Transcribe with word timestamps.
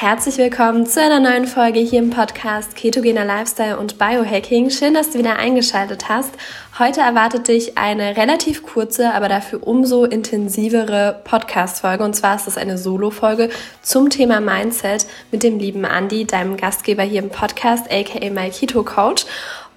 Herzlich 0.00 0.38
willkommen 0.38 0.86
zu 0.86 1.02
einer 1.02 1.18
neuen 1.18 1.48
Folge 1.48 1.80
hier 1.80 1.98
im 1.98 2.10
Podcast 2.10 2.76
Ketogener 2.76 3.24
Lifestyle 3.24 3.76
und 3.80 3.98
Biohacking. 3.98 4.70
Schön, 4.70 4.94
dass 4.94 5.10
du 5.10 5.18
wieder 5.18 5.40
eingeschaltet 5.40 6.08
hast. 6.08 6.30
Heute 6.78 7.00
erwartet 7.00 7.48
dich 7.48 7.76
eine 7.76 8.16
relativ 8.16 8.62
kurze, 8.62 9.12
aber 9.12 9.28
dafür 9.28 9.66
umso 9.66 10.04
intensivere 10.04 11.20
Podcast-Folge. 11.24 12.04
Und 12.04 12.14
zwar 12.14 12.36
ist 12.36 12.46
es 12.46 12.56
eine 12.56 12.78
Solo-Folge 12.78 13.50
zum 13.82 14.08
Thema 14.08 14.40
Mindset 14.40 15.04
mit 15.32 15.42
dem 15.42 15.58
lieben 15.58 15.82
Andy, 15.82 16.24
deinem 16.24 16.56
Gastgeber 16.56 17.02
hier 17.02 17.20
im 17.20 17.30
Podcast, 17.30 17.90
aka 17.90 18.30
My 18.30 18.50
Keto 18.50 18.84
Coach. 18.84 19.26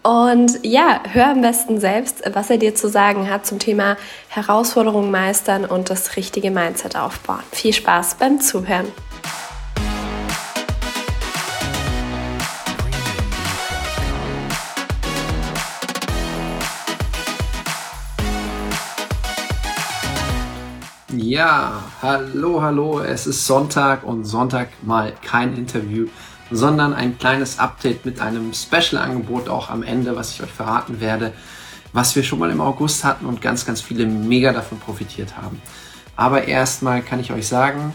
Und 0.03 0.59
ja, 0.61 1.01
hör 1.11 1.29
am 1.31 1.41
besten 1.41 1.79
selbst, 1.79 2.21
was 2.31 2.51
er 2.51 2.59
dir 2.59 2.75
zu 2.75 2.89
sagen 2.89 3.27
hat 3.27 3.47
zum 3.47 3.57
Thema 3.57 3.97
Herausforderungen 4.27 5.09
meistern 5.09 5.65
und 5.65 5.89
das 5.89 6.15
richtige 6.15 6.51
Mindset 6.51 6.95
aufbauen. 6.95 7.41
Viel 7.51 7.73
Spaß 7.73 8.17
beim 8.19 8.39
Zuhören. 8.39 8.85
Ja, 21.31 21.81
hallo, 22.01 22.61
hallo. 22.61 22.99
Es 22.99 23.25
ist 23.25 23.47
Sonntag 23.47 24.03
und 24.03 24.25
Sonntag 24.25 24.67
mal 24.83 25.13
kein 25.23 25.55
Interview, 25.55 26.07
sondern 26.51 26.93
ein 26.93 27.17
kleines 27.17 27.57
Update 27.57 28.05
mit 28.05 28.19
einem 28.19 28.53
Special-Angebot 28.53 29.47
auch 29.47 29.69
am 29.69 29.81
Ende, 29.81 30.17
was 30.17 30.33
ich 30.33 30.43
euch 30.43 30.51
verraten 30.51 30.99
werde, 30.99 31.31
was 31.93 32.17
wir 32.17 32.23
schon 32.23 32.37
mal 32.39 32.51
im 32.51 32.59
August 32.59 33.05
hatten 33.05 33.25
und 33.25 33.41
ganz, 33.41 33.65
ganz 33.65 33.79
viele 33.79 34.05
mega 34.07 34.51
davon 34.51 34.77
profitiert 34.79 35.37
haben. 35.37 35.61
Aber 36.17 36.49
erstmal 36.49 37.01
kann 37.01 37.21
ich 37.21 37.31
euch 37.31 37.47
sagen, 37.47 37.93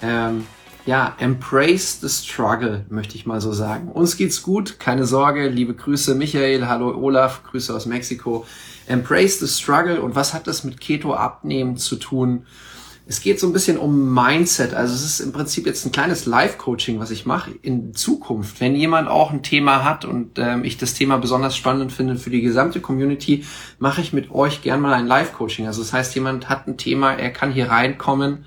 ähm, 0.00 0.46
ja, 0.86 1.14
embrace 1.18 2.00
the 2.00 2.08
struggle, 2.08 2.86
möchte 2.88 3.16
ich 3.16 3.26
mal 3.26 3.42
so 3.42 3.52
sagen. 3.52 3.88
Uns 3.88 4.16
geht's 4.16 4.42
gut, 4.42 4.80
keine 4.80 5.04
Sorge, 5.04 5.50
liebe 5.50 5.74
Grüße 5.74 6.14
Michael, 6.14 6.66
hallo 6.66 6.96
Olaf, 6.96 7.42
Grüße 7.42 7.74
aus 7.74 7.84
Mexiko. 7.84 8.46
Embrace 8.86 9.40
the 9.40 9.46
struggle 9.46 10.00
und 10.00 10.14
was 10.16 10.32
hat 10.32 10.46
das 10.46 10.64
mit 10.64 10.80
Keto 10.80 11.12
abnehmen 11.12 11.76
zu 11.76 11.96
tun? 11.96 12.46
Es 13.10 13.22
geht 13.22 13.40
so 13.40 13.46
ein 13.46 13.54
bisschen 13.54 13.78
um 13.78 14.12
Mindset. 14.12 14.74
Also 14.74 14.94
es 14.94 15.02
ist 15.02 15.20
im 15.20 15.32
Prinzip 15.32 15.64
jetzt 15.64 15.86
ein 15.86 15.92
kleines 15.92 16.26
Live-Coaching, 16.26 17.00
was 17.00 17.10
ich 17.10 17.24
mache 17.24 17.52
in 17.62 17.94
Zukunft. 17.94 18.60
Wenn 18.60 18.76
jemand 18.76 19.08
auch 19.08 19.30
ein 19.30 19.42
Thema 19.42 19.82
hat 19.82 20.04
und 20.04 20.38
ähm, 20.38 20.62
ich 20.62 20.76
das 20.76 20.92
Thema 20.92 21.16
besonders 21.16 21.56
spannend 21.56 21.90
finde 21.90 22.16
für 22.16 22.28
die 22.28 22.42
gesamte 22.42 22.82
Community, 22.82 23.46
mache 23.78 24.02
ich 24.02 24.12
mit 24.12 24.30
euch 24.30 24.60
gern 24.60 24.82
mal 24.82 24.92
ein 24.92 25.06
Live-Coaching. 25.06 25.66
Also 25.66 25.80
das 25.80 25.94
heißt, 25.94 26.14
jemand 26.16 26.50
hat 26.50 26.68
ein 26.68 26.76
Thema, 26.76 27.14
er 27.14 27.30
kann 27.30 27.50
hier 27.50 27.70
reinkommen. 27.70 28.44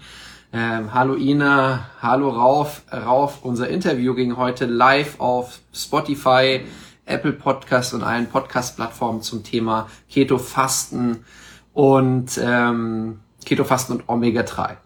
Ähm, 0.54 0.94
hallo 0.94 1.16
Ina, 1.16 1.90
hallo 2.00 2.30
Rauf. 2.30 2.84
Rauf, 2.92 3.40
unser 3.42 3.68
Interview 3.68 4.14
ging 4.14 4.38
heute 4.38 4.68
live 4.68 5.20
auf 5.20 5.58
Spotify, 5.74 6.62
Apple 7.08 7.34
Podcast 7.34 7.96
und 7.96 8.04
allen 8.04 8.28
Podcast-Plattformen 8.28 9.24
zum 9.24 9.44
Thema 9.44 9.90
Keto-Fasten 10.08 11.26
und 11.74 12.40
ähm, 12.40 13.22
Keto-Fasten 13.46 13.94
und 13.94 14.10
Omega-3. 14.10 14.78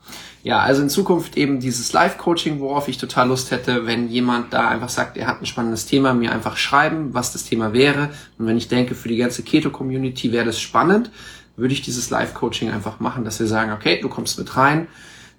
Ja, 0.44 0.60
also 0.60 0.84
in 0.84 0.90
Zukunft 0.90 1.38
eben 1.38 1.60
dieses 1.60 1.92
Live-Coaching, 1.92 2.60
worauf 2.60 2.88
ich 2.88 2.98
total 2.98 3.30
Lust 3.30 3.52
hätte, 3.52 3.88
wenn 3.88 4.10
jemand 4.10 4.54
da 4.54 4.70
einfach 4.70 4.90
sagt, 4.90 5.18
er 5.18 5.28
hat 5.28 5.42
ein 5.42 5.48
spannendes 5.48 5.88
Thema, 5.88 6.14
mir 6.14 6.32
einfach 6.32 6.56
schreiben, 6.58 7.14
was 7.14 7.34
das 7.34 7.46
Thema 7.46 7.74
wäre. 7.74 8.12
Und 8.38 8.46
wenn 8.46 8.58
ich 8.58 8.68
denke, 8.68 8.94
für 8.94 9.10
die 9.10 9.18
ganze 9.18 9.42
Keto-Community 9.42 10.32
wäre 10.32 10.46
das 10.46 10.60
spannend, 10.60 11.10
würde 11.56 11.74
ich 11.74 11.82
dieses 11.82 12.10
Live-Coaching 12.10 12.70
einfach 12.70 13.00
machen, 13.00 13.24
dass 13.24 13.40
wir 13.40 13.48
sagen, 13.48 13.72
okay, 13.72 14.00
du 14.00 14.08
kommst 14.10 14.38
mit 14.38 14.56
rein, 14.56 14.88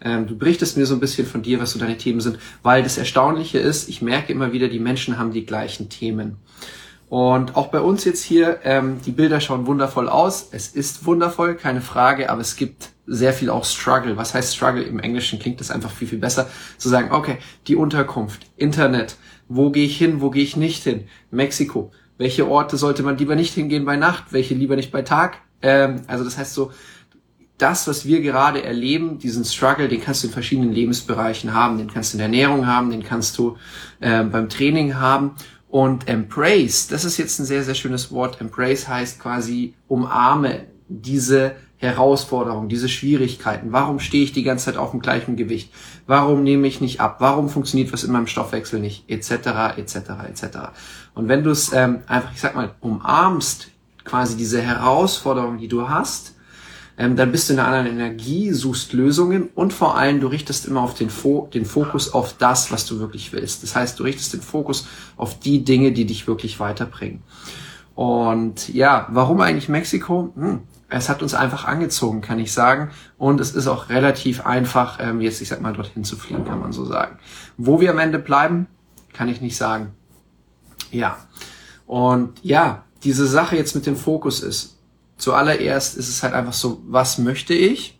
ähm, 0.00 0.26
du 0.26 0.36
berichtest 0.36 0.76
mir 0.76 0.86
so 0.86 0.94
ein 0.94 1.00
bisschen 1.00 1.26
von 1.26 1.42
dir, 1.42 1.60
was 1.60 1.72
so 1.72 1.78
deine 1.78 1.98
Themen 1.98 2.20
sind, 2.20 2.38
weil 2.62 2.82
das 2.82 2.98
Erstaunliche 2.98 3.58
ist, 3.58 3.88
ich 3.88 4.02
merke 4.02 4.32
immer 4.32 4.52
wieder, 4.52 4.68
die 4.68 4.80
Menschen 4.80 5.18
haben 5.18 5.32
die 5.32 5.46
gleichen 5.46 5.88
Themen. 5.88 6.36
Und 7.08 7.54
auch 7.54 7.68
bei 7.68 7.80
uns 7.80 8.04
jetzt 8.04 8.24
hier, 8.24 8.58
ähm, 8.64 9.00
die 9.06 9.12
Bilder 9.12 9.40
schauen 9.40 9.66
wundervoll 9.66 10.08
aus. 10.08 10.48
Es 10.50 10.68
ist 10.68 11.06
wundervoll, 11.06 11.54
keine 11.54 11.80
Frage, 11.80 12.30
aber 12.30 12.40
es 12.40 12.56
gibt 12.56 12.90
sehr 13.06 13.32
viel 13.32 13.50
auch 13.50 13.64
Struggle. 13.64 14.16
Was 14.16 14.34
heißt 14.34 14.56
Struggle? 14.56 14.82
Im 14.82 14.98
Englischen 14.98 15.38
klingt 15.38 15.60
das 15.60 15.70
einfach 15.70 15.90
viel, 15.90 16.08
viel 16.08 16.18
besser. 16.18 16.48
Zu 16.78 16.88
sagen, 16.88 17.12
okay, 17.12 17.38
die 17.66 17.76
Unterkunft, 17.76 18.46
Internet, 18.56 19.16
wo 19.48 19.70
gehe 19.70 19.86
ich 19.86 19.96
hin, 19.96 20.20
wo 20.20 20.30
gehe 20.30 20.42
ich 20.42 20.56
nicht 20.56 20.82
hin? 20.82 21.04
Mexiko. 21.30 21.92
Welche 22.18 22.48
Orte 22.48 22.76
sollte 22.76 23.02
man 23.02 23.18
lieber 23.18 23.36
nicht 23.36 23.54
hingehen 23.54 23.84
bei 23.84 23.96
Nacht? 23.96 24.32
Welche 24.32 24.54
lieber 24.54 24.76
nicht 24.76 24.90
bei 24.90 25.02
Tag? 25.02 25.38
Ähm, 25.62 26.02
also 26.06 26.24
das 26.24 26.38
heißt 26.38 26.54
so, 26.54 26.72
das, 27.58 27.86
was 27.86 28.04
wir 28.04 28.20
gerade 28.20 28.62
erleben, 28.62 29.18
diesen 29.18 29.44
Struggle, 29.44 29.88
den 29.88 30.00
kannst 30.00 30.22
du 30.22 30.26
in 30.26 30.32
verschiedenen 30.32 30.72
Lebensbereichen 30.72 31.54
haben. 31.54 31.78
Den 31.78 31.90
kannst 31.90 32.12
du 32.12 32.16
in 32.16 32.18
der 32.18 32.26
Ernährung 32.26 32.66
haben, 32.66 32.90
den 32.90 33.02
kannst 33.02 33.38
du 33.38 33.56
äh, 34.00 34.22
beim 34.24 34.48
Training 34.48 34.96
haben. 34.96 35.32
Und 35.68 36.08
embrace, 36.08 36.88
das 36.88 37.04
ist 37.04 37.16
jetzt 37.16 37.38
ein 37.38 37.44
sehr, 37.44 37.62
sehr 37.62 37.74
schönes 37.74 38.12
Wort. 38.12 38.40
Embrace 38.40 38.88
heißt 38.88 39.20
quasi 39.20 39.74
umarme 39.88 40.66
diese 40.88 41.56
Herausforderungen, 41.78 42.68
diese 42.68 42.88
Schwierigkeiten. 42.88 43.72
Warum 43.72 44.00
stehe 44.00 44.24
ich 44.24 44.32
die 44.32 44.42
ganze 44.42 44.66
Zeit 44.66 44.76
auf 44.76 44.92
dem 44.92 45.00
gleichen 45.00 45.36
Gewicht? 45.36 45.72
Warum 46.06 46.42
nehme 46.42 46.66
ich 46.66 46.80
nicht 46.80 47.00
ab? 47.00 47.16
Warum 47.18 47.48
funktioniert 47.48 47.92
was 47.92 48.04
in 48.04 48.12
meinem 48.12 48.26
Stoffwechsel 48.26 48.80
nicht? 48.80 49.04
Etc. 49.08 49.30
etc. 49.76 49.96
etc. 50.28 50.44
Und 51.14 51.28
wenn 51.28 51.44
du 51.44 51.50
es 51.50 51.72
ähm, 51.72 52.00
einfach, 52.06 52.32
ich 52.32 52.40
sag 52.40 52.54
mal, 52.54 52.74
umarmst, 52.80 53.68
quasi 54.04 54.36
diese 54.36 54.62
Herausforderung, 54.62 55.58
die 55.58 55.68
du 55.68 55.88
hast, 55.88 56.36
ähm, 56.98 57.14
dann 57.16 57.30
bist 57.30 57.48
du 57.48 57.52
in 57.52 57.58
einer 57.58 57.68
anderen 57.68 57.98
Energie, 57.98 58.52
suchst 58.52 58.94
Lösungen 58.94 59.50
und 59.54 59.72
vor 59.72 59.98
allem 59.98 60.20
du 60.20 60.28
richtest 60.28 60.66
immer 60.66 60.80
auf 60.80 60.94
den, 60.94 61.10
Fo 61.10 61.48
den 61.52 61.66
Fokus 61.66 62.14
auf 62.14 62.34
das, 62.38 62.72
was 62.72 62.86
du 62.86 62.98
wirklich 63.00 63.32
willst. 63.32 63.62
Das 63.62 63.76
heißt, 63.76 63.98
du 63.98 64.04
richtest 64.04 64.32
den 64.32 64.40
Fokus 64.40 64.86
auf 65.16 65.38
die 65.38 65.62
Dinge, 65.62 65.92
die 65.92 66.06
dich 66.06 66.26
wirklich 66.26 66.58
weiterbringen. 66.58 67.22
Und 67.96 68.68
ja, 68.74 69.08
warum 69.10 69.40
eigentlich 69.40 69.70
Mexiko? 69.70 70.30
Hm, 70.36 70.60
es 70.90 71.08
hat 71.08 71.22
uns 71.22 71.32
einfach 71.32 71.64
angezogen, 71.64 72.20
kann 72.20 72.38
ich 72.38 72.52
sagen. 72.52 72.90
Und 73.16 73.40
es 73.40 73.52
ist 73.52 73.66
auch 73.66 73.88
relativ 73.88 74.44
einfach, 74.44 74.98
ähm, 75.00 75.22
jetzt, 75.22 75.40
ich 75.40 75.48
sag 75.48 75.62
mal, 75.62 75.72
dorthin 75.72 76.04
zu 76.04 76.16
fliegen, 76.16 76.44
kann 76.44 76.60
man 76.60 76.72
so 76.72 76.84
sagen. 76.84 77.18
Wo 77.56 77.80
wir 77.80 77.90
am 77.90 77.98
Ende 77.98 78.18
bleiben, 78.18 78.66
kann 79.14 79.28
ich 79.28 79.40
nicht 79.40 79.56
sagen. 79.56 79.94
Ja. 80.90 81.16
Und 81.86 82.38
ja, 82.42 82.84
diese 83.02 83.26
Sache 83.26 83.56
jetzt 83.56 83.74
mit 83.74 83.86
dem 83.86 83.96
Fokus 83.96 84.40
ist, 84.42 84.78
zuallererst 85.16 85.96
ist 85.96 86.10
es 86.10 86.22
halt 86.22 86.34
einfach 86.34 86.52
so, 86.52 86.82
was 86.86 87.16
möchte 87.16 87.54
ich? 87.54 87.98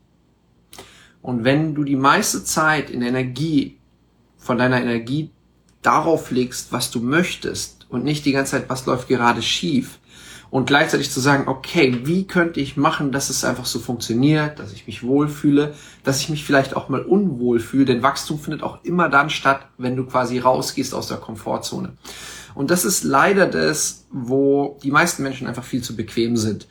Und 1.23 1.45
wenn 1.45 1.75
du 1.75 1.84
die 1.84 1.97
meiste 1.97 2.45
Zeit 2.45 2.91
in 2.91 3.01
Energie, 3.01 3.78
von 4.37 4.59
deiner 4.59 4.81
Energie 4.81 5.31
darauf 5.81 6.31
legst, 6.31 6.71
was 6.71 6.91
du 6.91 7.01
möchtest 7.01 7.76
und 7.89 8.05
nicht 8.05 8.25
die 8.25 8.33
ganze 8.33 8.53
Zeit, 8.53 8.69
was 8.69 8.87
läuft 8.87 9.09
gerade 9.09 9.43
schief, 9.43 9.99
und 10.51 10.67
gleichzeitig 10.67 11.11
zu 11.11 11.21
sagen, 11.21 11.49
okay, 11.49 12.01
wie 12.05 12.27
könnte 12.27 12.61
ich 12.61 12.77
machen, 12.77 13.13
dass 13.13 13.31
es 13.31 13.45
einfach 13.45 13.67
so 13.67 13.79
funktioniert, 13.79 14.59
dass 14.59 14.73
ich 14.73 14.87
mich 14.87 15.03
wohlfühle, 15.03 15.75
dass 16.05 16.21
ich 16.21 16.29
mich 16.29 16.45
vielleicht 16.45 16.77
auch 16.77 16.89
mal 16.89 17.03
unwohl 17.03 17.59
fühle, 17.59 17.87
denn 17.87 18.03
Wachstum 18.03 18.39
findet 18.39 18.63
auch 18.63 18.83
immer 18.85 19.09
dann 19.09 19.29
statt, 19.29 19.67
wenn 19.77 19.97
du 19.97 20.05
quasi 20.05 20.39
rausgehst 20.39 20.95
aus 20.95 21.09
der 21.09 21.19
Komfortzone. 21.19 21.93
Und 22.55 22.71
das 22.71 22.85
ist 22.85 23.05
leider 23.05 23.47
das, 23.47 24.07
wo 24.11 24.79
die 24.83 24.91
meisten 24.91 25.23
Menschen 25.23 25.47
einfach 25.47 25.65
viel 25.65 25.83
zu 25.83 25.97
bequem 25.97 26.37
sind. 26.37 26.69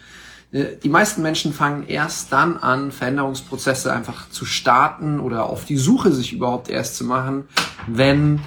Äh, 0.52 0.78
die 0.82 0.90
meisten 0.90 1.22
Menschen 1.22 1.54
fangen 1.54 1.86
erst 1.88 2.32
dann 2.32 2.58
an, 2.58 2.92
Veränderungsprozesse 2.92 3.94
einfach 3.94 4.30
zu 4.30 4.46
starten 4.46 5.20
oder 5.20 5.48
auf 5.48 5.66
die 5.66 5.78
Suche 5.78 6.12
sich 6.12 6.34
überhaupt 6.34 6.70
erst 6.70 6.96
zu 6.96 7.04
machen, 7.04 7.44
wenn 7.88 8.40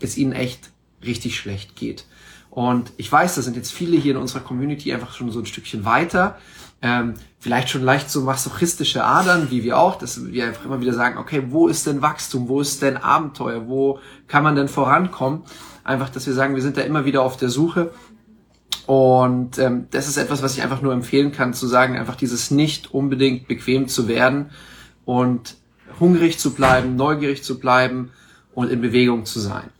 es 0.00 0.16
ihnen 0.16 0.32
echt 0.32 0.70
richtig 1.04 1.36
schlecht 1.38 1.76
geht. 1.76 2.06
Und 2.50 2.92
ich 2.96 3.10
weiß, 3.10 3.36
da 3.36 3.42
sind 3.42 3.56
jetzt 3.56 3.72
viele 3.72 3.96
hier 3.96 4.12
in 4.12 4.20
unserer 4.20 4.40
Community 4.40 4.92
einfach 4.92 5.14
schon 5.14 5.30
so 5.30 5.38
ein 5.38 5.46
Stückchen 5.46 5.84
weiter. 5.84 6.36
Ähm, 6.82 7.14
vielleicht 7.38 7.68
schon 7.68 7.82
leicht 7.82 8.10
so 8.10 8.22
masochistische 8.22 9.04
Adern, 9.04 9.50
wie 9.50 9.62
wir 9.62 9.78
auch, 9.78 9.96
dass 9.96 10.26
wir 10.26 10.46
einfach 10.46 10.64
immer 10.64 10.80
wieder 10.80 10.94
sagen, 10.94 11.18
okay, 11.18 11.44
wo 11.48 11.68
ist 11.68 11.86
denn 11.86 12.02
Wachstum, 12.02 12.48
wo 12.48 12.60
ist 12.60 12.82
denn 12.82 12.96
Abenteuer, 12.96 13.68
wo 13.68 13.98
kann 14.26 14.42
man 14.42 14.56
denn 14.56 14.68
vorankommen? 14.68 15.42
Einfach, 15.84 16.10
dass 16.10 16.26
wir 16.26 16.34
sagen, 16.34 16.54
wir 16.54 16.62
sind 16.62 16.76
da 16.76 16.82
immer 16.82 17.04
wieder 17.04 17.22
auf 17.22 17.36
der 17.36 17.50
Suche 17.50 17.92
und 18.90 19.56
ähm, 19.58 19.86
das 19.92 20.08
ist 20.08 20.16
etwas, 20.16 20.42
was 20.42 20.56
ich 20.56 20.62
einfach 20.62 20.82
nur 20.82 20.92
empfehlen 20.92 21.30
kann, 21.30 21.54
zu 21.54 21.68
sagen, 21.68 21.96
einfach 21.96 22.16
dieses 22.16 22.50
nicht 22.50 22.92
unbedingt 22.92 23.46
bequem 23.46 23.86
zu 23.86 24.08
werden 24.08 24.50
und 25.04 25.54
hungrig 26.00 26.40
zu 26.40 26.54
bleiben, 26.54 26.96
neugierig 26.96 27.44
zu 27.44 27.60
bleiben 27.60 28.10
und 28.52 28.68
in 28.68 28.80
Bewegung 28.80 29.26
zu 29.26 29.38
sein. 29.38 29.70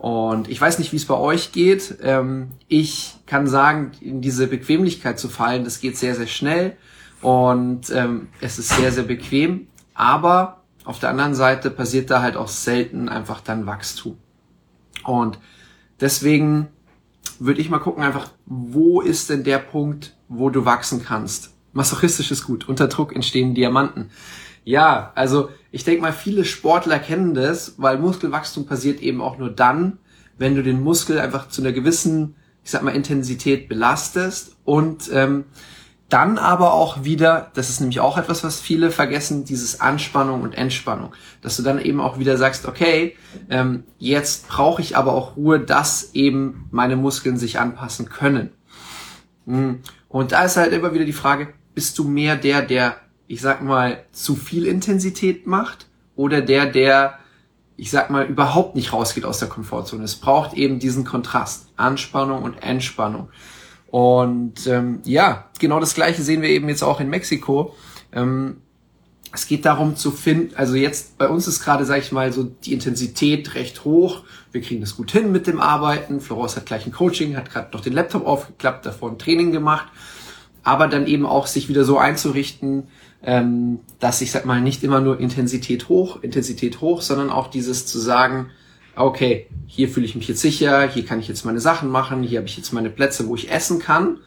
Und 0.00 0.48
ich 0.48 0.58
weiß 0.58 0.78
nicht, 0.78 0.92
wie 0.92 0.96
es 0.96 1.04
bei 1.04 1.14
euch 1.14 1.52
geht. 1.52 1.96
Ähm, 2.02 2.52
ich 2.68 3.16
kann 3.26 3.46
sagen, 3.46 3.92
in 4.00 4.22
diese 4.22 4.46
Bequemlichkeit 4.46 5.18
zu 5.18 5.28
fallen, 5.28 5.64
das 5.64 5.78
geht 5.80 5.98
sehr, 5.98 6.14
sehr 6.14 6.26
schnell 6.26 6.74
und 7.20 7.90
ähm, 7.90 8.28
es 8.40 8.58
ist 8.58 8.70
sehr, 8.70 8.92
sehr 8.92 9.04
bequem. 9.04 9.66
Aber 9.92 10.62
auf 10.86 11.00
der 11.00 11.10
anderen 11.10 11.34
Seite 11.34 11.70
passiert 11.70 12.10
da 12.10 12.22
halt 12.22 12.34
auch 12.34 12.48
selten 12.48 13.10
einfach 13.10 13.42
dann 13.42 13.66
Wachstum. 13.66 14.16
Und 15.04 15.38
deswegen 16.00 16.68
würde 17.38 17.60
ich 17.60 17.68
mal 17.68 17.78
gucken, 17.78 18.02
einfach, 18.02 18.30
wo 18.46 19.02
ist 19.02 19.28
denn 19.28 19.44
der 19.44 19.58
Punkt, 19.58 20.16
wo 20.28 20.48
du 20.48 20.64
wachsen 20.64 21.04
kannst? 21.04 21.52
Masochistisch 21.74 22.30
ist 22.30 22.46
gut. 22.46 22.66
Unter 22.70 22.88
Druck 22.88 23.14
entstehen 23.14 23.54
Diamanten. 23.54 24.08
Ja, 24.64 25.12
also 25.14 25.50
ich 25.72 25.84
denke 25.84 26.02
mal, 26.02 26.12
viele 26.12 26.44
Sportler 26.44 26.98
kennen 26.98 27.34
das, 27.34 27.74
weil 27.78 27.98
Muskelwachstum 27.98 28.66
passiert 28.66 29.00
eben 29.00 29.20
auch 29.20 29.38
nur 29.38 29.50
dann, 29.50 29.98
wenn 30.38 30.54
du 30.54 30.62
den 30.62 30.82
Muskel 30.82 31.18
einfach 31.18 31.48
zu 31.48 31.62
einer 31.62 31.72
gewissen, 31.72 32.34
ich 32.64 32.70
sag 32.70 32.82
mal, 32.82 32.94
Intensität 32.94 33.68
belastest 33.68 34.56
und 34.64 35.10
ähm, 35.12 35.44
dann 36.10 36.38
aber 36.38 36.72
auch 36.72 37.04
wieder, 37.04 37.50
das 37.54 37.70
ist 37.70 37.80
nämlich 37.80 38.00
auch 38.00 38.18
etwas, 38.18 38.42
was 38.42 38.60
viele 38.60 38.90
vergessen, 38.90 39.44
dieses 39.44 39.80
Anspannung 39.80 40.42
und 40.42 40.54
Entspannung. 40.54 41.14
Dass 41.40 41.56
du 41.56 41.62
dann 41.62 41.80
eben 41.80 42.00
auch 42.00 42.18
wieder 42.18 42.36
sagst, 42.36 42.66
okay, 42.66 43.16
ähm, 43.48 43.84
jetzt 43.98 44.48
brauche 44.48 44.82
ich 44.82 44.96
aber 44.96 45.14
auch 45.14 45.36
Ruhe, 45.36 45.60
dass 45.60 46.10
eben 46.14 46.66
meine 46.72 46.96
Muskeln 46.96 47.36
sich 47.36 47.60
anpassen 47.60 48.08
können. 48.08 48.50
Hm. 49.46 49.80
Und 50.08 50.32
da 50.32 50.44
ist 50.44 50.56
halt 50.56 50.72
immer 50.72 50.92
wieder 50.92 51.04
die 51.04 51.12
Frage, 51.12 51.54
bist 51.74 51.96
du 51.98 52.04
mehr 52.04 52.34
der, 52.34 52.62
der, 52.62 52.96
ich 53.30 53.40
sag 53.40 53.62
mal, 53.62 54.02
zu 54.10 54.34
viel 54.34 54.66
Intensität 54.66 55.46
macht 55.46 55.86
oder 56.16 56.40
der, 56.40 56.66
der, 56.66 57.20
ich 57.76 57.92
sag 57.92 58.10
mal, 58.10 58.26
überhaupt 58.26 58.74
nicht 58.74 58.92
rausgeht 58.92 59.24
aus 59.24 59.38
der 59.38 59.46
Komfortzone? 59.46 60.02
Es 60.02 60.16
braucht 60.16 60.54
eben 60.54 60.80
diesen 60.80 61.04
Kontrast, 61.04 61.68
Anspannung 61.76 62.42
und 62.42 62.60
Entspannung. 62.60 63.28
Und 63.86 64.66
ähm, 64.66 65.00
ja, 65.04 65.48
genau 65.60 65.78
das 65.78 65.94
gleiche 65.94 66.22
sehen 66.22 66.42
wir 66.42 66.48
eben 66.48 66.68
jetzt 66.68 66.82
auch 66.82 66.98
in 66.98 67.08
Mexiko. 67.08 67.76
Ähm, 68.12 68.62
es 69.32 69.46
geht 69.46 69.64
darum 69.64 69.94
zu 69.94 70.10
finden, 70.10 70.56
also 70.56 70.74
jetzt 70.74 71.16
bei 71.16 71.28
uns 71.28 71.46
ist 71.46 71.62
gerade, 71.62 71.84
sage 71.84 72.00
ich 72.00 72.10
mal, 72.10 72.32
so 72.32 72.42
die 72.42 72.72
Intensität 72.72 73.54
recht 73.54 73.84
hoch. 73.84 74.24
Wir 74.50 74.60
kriegen 74.60 74.80
das 74.80 74.96
gut 74.96 75.12
hin 75.12 75.30
mit 75.30 75.46
dem 75.46 75.60
Arbeiten. 75.60 76.20
Florence 76.20 76.56
hat 76.56 76.66
gleich 76.66 76.84
ein 76.84 76.90
Coaching, 76.90 77.36
hat 77.36 77.48
gerade 77.48 77.70
noch 77.72 77.80
den 77.80 77.92
Laptop 77.92 78.26
aufgeklappt, 78.26 78.86
davor 78.86 79.08
ein 79.08 79.20
Training 79.20 79.52
gemacht. 79.52 79.86
Aber 80.64 80.88
dann 80.88 81.06
eben 81.06 81.26
auch 81.26 81.46
sich 81.46 81.68
wieder 81.68 81.84
so 81.84 81.96
einzurichten, 81.96 82.88
ähm, 83.22 83.80
dass 83.98 84.20
ich 84.20 84.30
sag 84.30 84.46
mal 84.46 84.60
nicht 84.60 84.82
immer 84.82 85.00
nur 85.00 85.20
Intensität 85.20 85.88
hoch, 85.88 86.22
Intensität 86.22 86.80
hoch, 86.80 87.02
sondern 87.02 87.30
auch 87.30 87.48
dieses 87.48 87.86
zu 87.86 87.98
sagen, 87.98 88.50
okay, 88.96 89.46
hier 89.66 89.88
fühle 89.88 90.06
ich 90.06 90.14
mich 90.14 90.28
jetzt 90.28 90.40
sicher, 90.40 90.88
hier 90.88 91.04
kann 91.04 91.20
ich 91.20 91.28
jetzt 91.28 91.44
meine 91.44 91.60
Sachen 91.60 91.90
machen, 91.90 92.22
hier 92.22 92.38
habe 92.38 92.48
ich 92.48 92.56
jetzt 92.56 92.72
meine 92.72 92.90
Plätze, 92.90 93.28
wo 93.28 93.34
ich 93.34 93.50
essen 93.50 93.78
kann. 93.78 94.18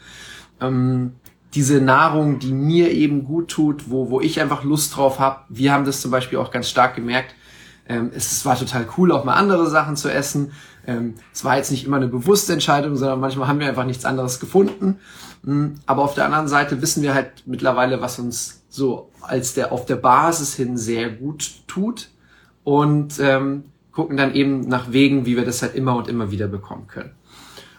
Ähm, 0.61 1.13
diese 1.53 1.81
Nahrung, 1.81 2.39
die 2.39 2.51
mir 2.51 2.91
eben 2.91 3.25
gut 3.25 3.49
tut, 3.49 3.89
wo, 3.89 4.09
wo 4.09 4.21
ich 4.21 4.41
einfach 4.41 4.63
Lust 4.63 4.95
drauf 4.95 5.19
habe. 5.19 5.41
Wir 5.49 5.71
haben 5.71 5.85
das 5.85 6.01
zum 6.01 6.09
Beispiel 6.09 6.39
auch 6.39 6.51
ganz 6.51 6.69
stark 6.69 6.95
gemerkt. 6.95 7.35
Ähm, 7.87 8.11
es, 8.15 8.45
war 8.45 8.57
total 8.57 8.87
cool, 8.97 9.11
auch 9.11 9.23
mal 9.23 9.35
andere 9.35 9.69
Sachen 9.69 9.95
zu 9.95 10.11
essen. 10.11 10.53
Ähm, 10.87 11.15
es 11.31 11.43
war 11.43 11.57
jetzt 11.57 11.69
nicht 11.69 11.85
immer 11.85 11.97
eine 11.97 12.07
bewusste 12.07 12.53
Entscheidung, 12.53 12.95
sondern 12.95 13.19
manchmal 13.19 13.47
haben 13.47 13.59
wir 13.59 13.67
einfach 13.67 13.85
nichts 13.85 14.05
anderes 14.05 14.39
gefunden. 14.39 14.99
Ähm, 15.45 15.75
aber 15.85 16.01
auf 16.03 16.15
der 16.15 16.25
anderen 16.25 16.47
Seite 16.47 16.81
wissen 16.81 17.03
wir 17.03 17.13
halt 17.13 17.43
mittlerweile, 17.45 18.01
was 18.01 18.17
uns 18.19 18.62
so 18.73 19.11
als 19.21 19.53
der 19.53 19.71
auf 19.71 19.85
der 19.85 19.97
Basis 19.97 20.55
hin 20.55 20.77
sehr 20.77 21.09
gut 21.09 21.67
tut. 21.67 22.09
Und 22.63 23.19
ähm, 23.19 23.65
gucken 23.91 24.17
dann 24.17 24.33
eben 24.33 24.61
nach 24.61 24.91
Wegen, 24.91 25.27
wie 25.27 25.35
wir 25.37 25.45
das 25.45 25.61
halt 25.61 25.75
immer 25.75 25.95
und 25.95 26.07
immer 26.07 26.31
wieder 26.31 26.47
bekommen 26.47 26.87
können. 26.87 27.11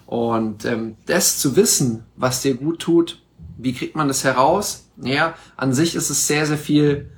Und 0.07 0.65
ähm, 0.65 0.97
das 1.07 1.39
zu 1.39 1.57
wissen, 1.57 2.05
was 2.15 2.43
dir 2.43 2.55
gut 2.55 2.79
tut, 2.79 3.21
wie 3.59 3.73
kriegt 3.73 3.97
man 3.97 4.07
das 4.07 4.23
heraus? 4.23 4.89
Ja, 5.03 5.35
an 5.57 5.73
sich 5.73 5.97
ist 5.97 6.11
es 6.11 6.29
sehr, 6.29 6.47
sehr 6.47 6.59
viel 6.59 7.11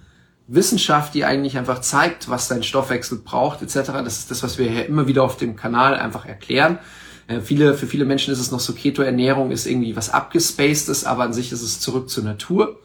Wissenschaft, 0.46 1.12
die 1.12 1.24
eigentlich 1.24 1.58
einfach 1.58 1.80
zeigt, 1.80 2.30
was 2.30 2.48
dein 2.48 2.62
Stoffwechsel 2.62 3.18
braucht, 3.18 3.60
etc. 3.60 3.92
Das 4.04 4.18
ist 4.18 4.30
das, 4.30 4.42
was 4.42 4.58
wir 4.58 4.70
hier 4.70 4.86
immer 4.86 5.06
wieder 5.06 5.24
auf 5.24 5.36
dem 5.36 5.56
Kanal 5.56 5.96
einfach 5.96 6.24
erklären. 6.24 6.78
Äh, 7.26 7.40
viele, 7.40 7.74
für 7.74 7.86
viele 7.86 8.06
Menschen 8.06 8.32
ist 8.32 8.40
es 8.40 8.52
noch 8.52 8.60
so, 8.60 8.72
Keto-Ernährung 8.72 9.50
ist 9.50 9.66
irgendwie 9.66 9.96
was 9.96 10.08
abgespacedes, 10.08 11.04
aber 11.04 11.24
an 11.24 11.34
sich 11.34 11.52
ist 11.52 11.62
es 11.62 11.80
zurück 11.80 12.08
zur 12.08 12.24
Natur 12.24 12.78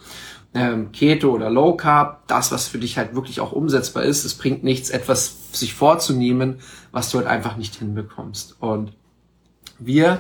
ähm, 0.54 0.92
Keto 0.92 1.32
oder 1.32 1.50
Low 1.50 1.76
Carb, 1.76 2.28
das, 2.28 2.52
was 2.52 2.68
für 2.68 2.78
dich 2.78 2.98
halt 2.98 3.16
wirklich 3.16 3.40
auch 3.40 3.52
umsetzbar 3.52 4.04
ist. 4.04 4.26
Es 4.26 4.34
bringt 4.34 4.64
nichts, 4.64 4.90
etwas 4.90 5.52
sich 5.54 5.74
vorzunehmen, 5.74 6.60
was 6.92 7.10
du 7.10 7.20
halt 7.20 7.28
einfach 7.28 7.58
nicht 7.58 7.76
hinbekommst. 7.76 8.58
Und 8.60 8.92
wir 9.80 10.20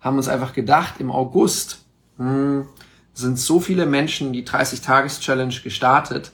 haben 0.00 0.16
uns 0.16 0.28
einfach 0.28 0.52
gedacht, 0.52 0.94
im 0.98 1.10
August 1.10 1.84
mh, 2.18 2.26
hm, 2.26 2.66
sind 3.14 3.38
so 3.38 3.60
viele 3.60 3.86
Menschen 3.86 4.32
die 4.32 4.44
30-Tages-Challenge 4.44 5.54
gestartet. 5.62 6.32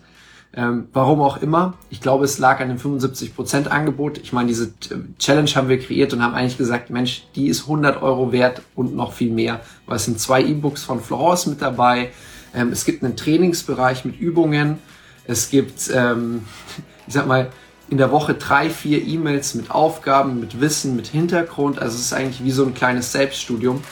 Ähm, 0.54 0.88
warum 0.94 1.20
auch 1.20 1.42
immer. 1.42 1.74
Ich 1.90 2.00
glaube, 2.00 2.24
es 2.24 2.38
lag 2.38 2.60
an 2.60 2.68
dem 2.68 2.78
75% 2.78 3.66
Angebot. 3.66 4.16
Ich 4.18 4.32
meine, 4.32 4.48
diese 4.48 4.72
Challenge 5.18 5.50
haben 5.50 5.68
wir 5.68 5.78
kreiert 5.78 6.14
und 6.14 6.22
haben 6.22 6.34
eigentlich 6.34 6.56
gesagt, 6.56 6.88
Mensch, 6.88 7.26
die 7.34 7.48
ist 7.48 7.62
100 7.62 8.02
Euro 8.02 8.32
wert 8.32 8.62
und 8.74 8.94
noch 8.94 9.12
viel 9.12 9.30
mehr. 9.30 9.60
Weil 9.86 9.96
es 9.96 10.06
sind 10.06 10.18
zwei 10.18 10.42
E-Books 10.42 10.84
von 10.84 11.00
Florence 11.00 11.46
mit 11.46 11.60
dabei. 11.60 12.12
Ähm, 12.54 12.70
es 12.72 12.84
gibt 12.84 13.02
einen 13.02 13.16
Trainingsbereich 13.16 14.04
mit 14.04 14.18
Übungen. 14.20 14.78
Es 15.24 15.50
gibt, 15.50 15.90
ähm, 15.94 16.44
ich 17.06 17.14
sag 17.14 17.26
mal, 17.26 17.50
in 17.90 17.98
der 17.98 18.10
Woche 18.10 18.34
drei, 18.34 18.68
vier 18.68 19.02
E-Mails 19.02 19.54
mit 19.54 19.70
Aufgaben, 19.70 20.40
mit 20.40 20.60
Wissen, 20.60 20.94
mit 20.94 21.06
Hintergrund. 21.06 21.78
Also 21.78 21.96
es 21.96 22.02
ist 22.02 22.12
eigentlich 22.12 22.44
wie 22.44 22.50
so 22.50 22.64
ein 22.64 22.74
kleines 22.74 23.12
Selbststudium. 23.12 23.82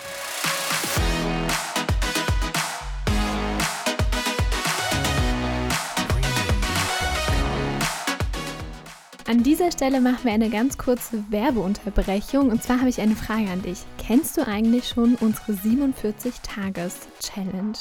Dieser 9.46 9.70
Stelle 9.70 10.00
machen 10.00 10.24
wir 10.24 10.32
eine 10.32 10.50
ganz 10.50 10.76
kurze 10.76 11.22
Werbeunterbrechung. 11.30 12.50
Und 12.50 12.64
zwar 12.64 12.80
habe 12.80 12.88
ich 12.88 13.00
eine 13.00 13.14
Frage 13.14 13.48
an 13.48 13.62
dich. 13.62 13.78
Kennst 13.96 14.36
du 14.36 14.44
eigentlich 14.44 14.88
schon 14.88 15.14
unsere 15.14 15.52
47-Tages-Challenge? 15.52 17.78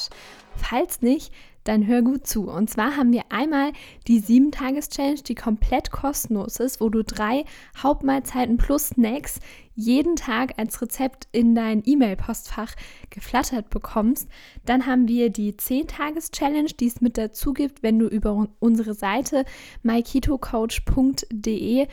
Falls 0.57 1.01
nicht, 1.01 1.33
dann 1.63 1.87
hör 1.87 2.03
gut 2.03 2.27
zu. 2.27 2.51
Und 2.51 2.69
zwar 2.69 2.97
haben 2.97 3.11
wir 3.11 3.23
einmal 3.29 3.71
die 4.07 4.21
7-Tages-Challenge, 4.21 5.23
die 5.23 5.33
komplett 5.33 5.89
kostenlos 5.89 6.59
ist, 6.59 6.81
wo 6.81 6.89
du 6.89 7.03
drei 7.03 7.45
Hauptmahlzeiten 7.81 8.57
plus 8.57 8.89
Snacks 8.89 9.39
jeden 9.75 10.15
Tag 10.15 10.53
als 10.57 10.81
Rezept 10.81 11.27
in 11.31 11.53
dein 11.53 11.83
E-Mail-Postfach 11.85 12.73
geflattert 13.09 13.69
bekommst. 13.69 14.27
Dann 14.65 14.85
haben 14.85 15.07
wir 15.07 15.29
die 15.29 15.53
10-Tages-Challenge, 15.53 16.71
die 16.79 16.87
es 16.87 17.01
mit 17.01 17.17
dazu 17.17 17.53
gibt, 17.53 17.83
wenn 17.83 17.99
du 17.99 18.07
über 18.07 18.47
unsere 18.59 18.93
Seite 18.93 19.45
myketocoach.de 19.83 21.81
äh, 21.81 21.87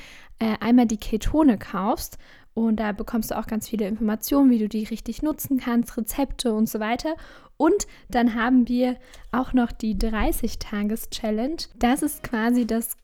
einmal 0.61 0.87
die 0.87 0.97
Ketone 0.97 1.59
kaufst. 1.59 2.19
Und 2.55 2.77
da 2.77 2.93
bekommst 2.93 3.31
du 3.31 3.39
auch 3.39 3.47
ganz 3.47 3.69
viele 3.69 3.89
Informationen, 3.89 4.51
wie 4.51 4.59
du 4.59 4.69
die 4.69 4.85
richtig 4.85 5.23
nutzen 5.23 5.59
kannst, 5.59 5.97
Rezepte 5.97 6.53
und 6.53 6.69
so 6.69 6.81
weiter. 6.81 7.15
Und 7.57 7.87
dann 8.11 8.35
haben 8.35 8.69
wir 8.69 8.97
auch 9.31 9.53
noch 9.53 9.73
die 9.73 9.97
30-Tages-Challenge. 9.97 11.57
Das 11.79 12.03
ist 12.03 12.23
quasi 12.23 12.67
das 12.67 12.97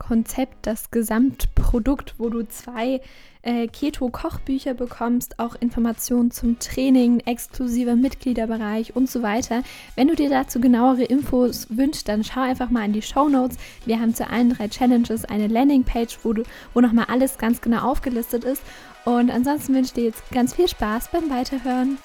Gesamtkonzept, 0.00 0.66
das 0.66 0.90
Gesamtprodukt, 0.90 2.14
wo 2.18 2.28
du 2.30 2.46
zwei 2.46 3.00
äh, 3.42 3.68
Keto-Kochbücher 3.68 4.74
bekommst, 4.74 5.38
auch 5.38 5.54
Informationen 5.60 6.30
zum 6.30 6.58
Training, 6.58 7.20
exklusiver 7.20 7.96
Mitgliederbereich 7.96 8.96
und 8.96 9.08
so 9.08 9.22
weiter. 9.22 9.62
Wenn 9.96 10.08
du 10.08 10.16
dir 10.16 10.28
dazu 10.28 10.60
genauere 10.60 11.04
Infos 11.04 11.66
wünschst, 11.70 12.08
dann 12.08 12.24
schau 12.24 12.40
einfach 12.40 12.70
mal 12.70 12.84
in 12.84 12.92
die 12.92 13.02
Show 13.02 13.28
Notes. 13.28 13.58
Wir 13.86 14.00
haben 14.00 14.14
zu 14.14 14.28
allen 14.28 14.50
drei 14.50 14.68
Challenges 14.68 15.24
eine 15.24 15.46
Landingpage, 15.46 16.18
wo, 16.22 16.34
wo 16.74 16.80
nochmal 16.80 17.06
alles 17.08 17.38
ganz 17.38 17.60
genau 17.60 17.90
aufgelistet 17.90 18.44
ist. 18.44 18.62
Und 19.04 19.30
ansonsten 19.30 19.74
wünsche 19.74 19.88
ich 19.88 19.94
dir 19.94 20.04
jetzt 20.04 20.30
ganz 20.30 20.54
viel 20.54 20.68
Spaß 20.68 21.10
beim 21.12 21.30
Weiterhören. 21.30 21.98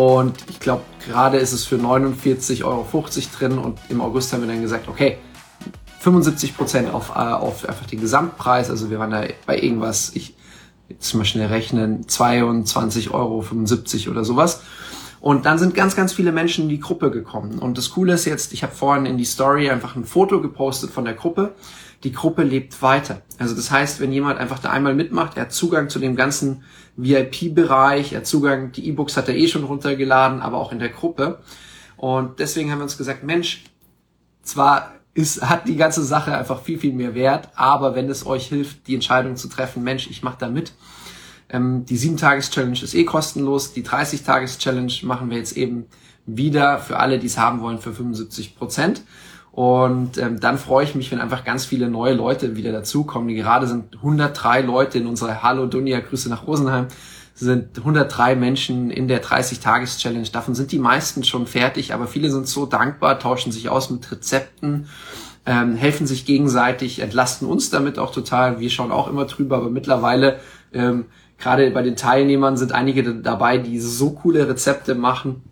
Und 0.00 0.38
ich 0.48 0.58
glaube, 0.60 0.82
gerade 1.06 1.36
ist 1.36 1.52
es 1.52 1.66
für 1.66 1.76
49,50 1.76 2.64
Euro 2.64 2.86
drin 3.38 3.58
und 3.58 3.78
im 3.90 4.00
August 4.00 4.32
haben 4.32 4.40
wir 4.40 4.48
dann 4.48 4.62
gesagt, 4.62 4.88
okay, 4.88 5.18
75 5.98 6.56
Prozent 6.56 6.94
auf, 6.94 7.10
äh, 7.10 7.18
auf 7.18 7.68
einfach 7.68 7.84
den 7.84 8.00
Gesamtpreis. 8.00 8.70
Also 8.70 8.88
wir 8.88 8.98
waren 8.98 9.10
da 9.10 9.24
bei 9.44 9.58
irgendwas, 9.58 10.12
ich 10.14 10.34
jetzt 10.88 11.12
mal 11.12 11.26
schnell 11.26 11.48
rechnen, 11.48 12.06
22,75 12.06 13.10
Euro 13.12 13.44
oder 14.10 14.24
sowas. 14.24 14.62
Und 15.20 15.44
dann 15.44 15.58
sind 15.58 15.74
ganz, 15.74 15.96
ganz 15.96 16.12
viele 16.12 16.32
Menschen 16.32 16.64
in 16.64 16.70
die 16.70 16.80
Gruppe 16.80 17.10
gekommen. 17.10 17.58
Und 17.58 17.76
das 17.76 17.90
Coole 17.90 18.14
ist 18.14 18.24
jetzt, 18.24 18.52
ich 18.52 18.62
habe 18.62 18.74
vorhin 18.74 19.04
in 19.04 19.18
die 19.18 19.24
Story 19.24 19.68
einfach 19.68 19.94
ein 19.94 20.04
Foto 20.04 20.40
gepostet 20.40 20.90
von 20.90 21.04
der 21.04 21.14
Gruppe. 21.14 21.54
Die 22.04 22.12
Gruppe 22.12 22.42
lebt 22.42 22.80
weiter. 22.80 23.20
Also 23.38 23.54
das 23.54 23.70
heißt, 23.70 24.00
wenn 24.00 24.12
jemand 24.12 24.38
einfach 24.38 24.58
da 24.58 24.70
einmal 24.70 24.94
mitmacht, 24.94 25.36
er 25.36 25.42
hat 25.42 25.52
Zugang 25.52 25.90
zu 25.90 25.98
dem 25.98 26.16
ganzen 26.16 26.64
VIP-Bereich, 26.96 28.12
er 28.12 28.20
hat 28.20 28.26
Zugang, 28.26 28.72
die 28.72 28.88
E-Books 28.88 29.18
hat 29.18 29.28
er 29.28 29.36
eh 29.36 29.48
schon 29.48 29.64
runtergeladen, 29.64 30.40
aber 30.40 30.56
auch 30.56 30.72
in 30.72 30.78
der 30.78 30.88
Gruppe. 30.88 31.40
Und 31.98 32.38
deswegen 32.38 32.70
haben 32.70 32.78
wir 32.78 32.84
uns 32.84 32.96
gesagt, 32.96 33.22
Mensch, 33.22 33.64
zwar 34.42 34.94
ist, 35.12 35.42
hat 35.42 35.68
die 35.68 35.76
ganze 35.76 36.02
Sache 36.02 36.36
einfach 36.36 36.62
viel, 36.62 36.78
viel 36.78 36.94
mehr 36.94 37.14
Wert, 37.14 37.50
aber 37.54 37.94
wenn 37.94 38.08
es 38.08 38.24
euch 38.24 38.46
hilft, 38.46 38.86
die 38.86 38.94
Entscheidung 38.94 39.36
zu 39.36 39.48
treffen, 39.48 39.82
Mensch, 39.82 40.08
ich 40.08 40.22
mache 40.22 40.38
da 40.38 40.48
mit, 40.48 40.72
ähm, 41.52 41.84
die 41.84 41.98
7-Tages-Challenge 41.98 42.80
ist 42.82 42.94
eh 42.94 43.04
kostenlos. 43.04 43.72
Die 43.72 43.84
30-Tages-Challenge 43.84 44.92
machen 45.02 45.30
wir 45.30 45.38
jetzt 45.38 45.56
eben 45.56 45.86
wieder 46.26 46.78
für 46.78 46.98
alle, 46.98 47.18
die 47.18 47.26
es 47.26 47.38
haben 47.38 47.60
wollen, 47.60 47.78
für 47.78 47.92
75 47.92 48.56
Prozent. 48.56 49.02
Und 49.52 50.16
ähm, 50.18 50.38
dann 50.38 50.58
freue 50.58 50.84
ich 50.84 50.94
mich, 50.94 51.10
wenn 51.10 51.20
einfach 51.20 51.44
ganz 51.44 51.64
viele 51.64 51.90
neue 51.90 52.14
Leute 52.14 52.56
wieder 52.56 52.70
dazukommen. 52.70 53.34
Gerade 53.34 53.66
sind 53.66 53.96
103 53.96 54.60
Leute 54.62 54.98
in 54.98 55.06
unserer 55.06 55.42
Hallo 55.42 55.66
Dunja, 55.66 56.00
Grüße 56.00 56.28
nach 56.28 56.46
Rosenheim, 56.46 56.86
sind 57.34 57.78
103 57.78 58.36
Menschen 58.36 58.90
in 58.90 59.08
der 59.08 59.22
30-Tages-Challenge. 59.22 60.28
Davon 60.32 60.54
sind 60.54 60.70
die 60.70 60.78
meisten 60.78 61.24
schon 61.24 61.46
fertig, 61.46 61.92
aber 61.92 62.06
viele 62.06 62.30
sind 62.30 62.46
so 62.46 62.64
dankbar, 62.64 63.18
tauschen 63.18 63.50
sich 63.50 63.68
aus 63.68 63.90
mit 63.90 64.10
Rezepten, 64.12 64.86
ähm, 65.46 65.74
helfen 65.74 66.06
sich 66.06 66.26
gegenseitig, 66.26 67.00
entlasten 67.00 67.48
uns 67.48 67.70
damit 67.70 67.98
auch 67.98 68.12
total. 68.12 68.60
Wir 68.60 68.70
schauen 68.70 68.92
auch 68.92 69.08
immer 69.08 69.24
drüber, 69.24 69.56
aber 69.56 69.70
mittlerweile 69.70 70.38
ähm, 70.72 71.06
gerade 71.40 71.70
bei 71.70 71.82
den 71.82 71.96
Teilnehmern 71.96 72.56
sind 72.56 72.72
einige 72.72 73.14
dabei, 73.14 73.58
die 73.58 73.80
so 73.80 74.10
coole 74.10 74.48
Rezepte 74.48 74.94
machen 74.94 75.42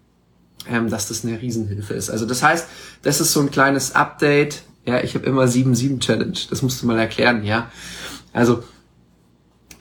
ähm, 0.70 0.90
dass 0.90 1.08
das 1.08 1.24
eine 1.24 1.40
Riesenhilfe 1.40 1.94
ist. 1.94 2.10
Also 2.10 2.26
das 2.26 2.42
heißt, 2.42 2.68
das 3.02 3.20
ist 3.20 3.32
so 3.32 3.40
ein 3.40 3.50
kleines 3.50 3.94
Update. 3.94 4.62
Ja, 4.84 5.00
ich 5.00 5.14
habe 5.14 5.26
immer 5.26 5.44
7-7 5.44 6.00
Challenge. 6.00 6.38
Das 6.50 6.62
musst 6.62 6.82
du 6.82 6.86
mal 6.86 6.98
erklären, 6.98 7.44
ja. 7.44 7.70
Also 8.32 8.62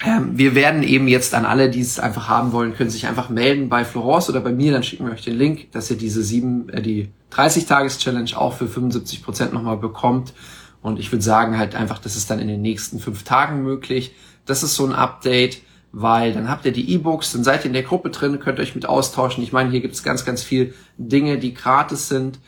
ähm, 0.05 0.37
wir 0.37 0.53
werden 0.53 0.83
eben 0.83 1.07
jetzt 1.07 1.33
an 1.33 1.45
alle, 1.45 1.69
die 1.69 1.81
es 1.81 1.99
einfach 1.99 2.27
haben 2.27 2.51
wollen, 2.51 2.75
können 2.75 2.89
sich 2.89 3.07
einfach 3.07 3.29
melden 3.29 3.69
bei 3.69 3.83
Florence 3.83 4.29
oder 4.29 4.41
bei 4.41 4.51
mir, 4.51 4.71
dann 4.71 4.83
schicken 4.83 5.05
wir 5.05 5.13
euch 5.13 5.23
den 5.23 5.37
Link, 5.37 5.71
dass 5.71 5.89
ihr 5.89 5.97
diese 5.97 6.21
sieben, 6.21 6.69
äh, 6.69 6.81
die 6.81 7.09
30-Tages-Challenge 7.33 8.37
auch 8.37 8.53
für 8.53 8.67
75 8.67 9.23
Prozent 9.23 9.53
nochmal 9.53 9.77
bekommt. 9.77 10.33
Und 10.81 10.99
ich 10.99 11.11
würde 11.11 11.23
sagen 11.23 11.57
halt 11.57 11.75
einfach, 11.75 11.99
das 11.99 12.15
ist 12.15 12.29
dann 12.29 12.39
in 12.39 12.47
den 12.47 12.61
nächsten 12.61 12.99
fünf 12.99 13.23
Tagen 13.23 13.63
möglich. 13.63 14.13
Das 14.45 14.61
ist 14.63 14.75
so 14.75 14.85
ein 14.85 14.93
Update 14.93 15.61
weil 15.91 16.33
dann 16.33 16.49
habt 16.49 16.65
ihr 16.65 16.71
die 16.71 16.93
E-Books, 16.93 17.31
dann 17.31 17.43
seid 17.43 17.61
ihr 17.61 17.67
in 17.67 17.73
der 17.73 17.83
Gruppe 17.83 18.09
drin, 18.09 18.39
könnt 18.39 18.59
euch 18.59 18.75
mit 18.75 18.85
austauschen. 18.85 19.43
Ich 19.43 19.53
meine, 19.53 19.71
hier 19.71 19.81
gibt 19.81 19.95
es 19.95 20.03
ganz, 20.03 20.25
ganz 20.25 20.43
viel 20.43 20.73
Dinge, 20.97 21.37
die 21.37 21.53
gratis 21.53 22.07
sind. 22.07 22.39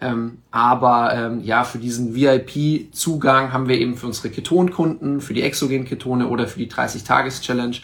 Ähm, 0.00 0.38
aber 0.50 1.12
ähm, 1.14 1.40
ja, 1.40 1.64
für 1.64 1.78
diesen 1.78 2.14
VIP-Zugang 2.14 3.52
haben 3.52 3.68
wir 3.68 3.78
eben 3.78 3.96
für 3.96 4.06
unsere 4.06 4.30
Ketonkunden, 4.30 5.20
für 5.20 5.34
die 5.34 5.42
Exogen-Ketone 5.42 6.28
oder 6.28 6.46
für 6.46 6.58
die 6.58 6.70
30-Tages-Challenge, 6.70 7.76